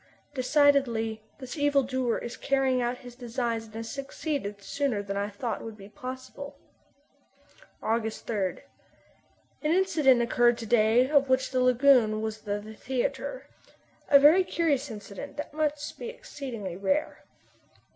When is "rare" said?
16.75-17.23